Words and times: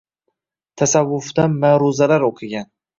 Tasavvufdan 0.81 1.57
ma’ruzalar 1.67 2.31
o‘qigan. 2.35 2.71